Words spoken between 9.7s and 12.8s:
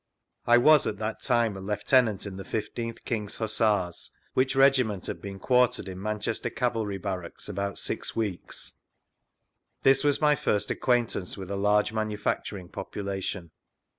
This was my first acquaintance with a lai^e manufacturing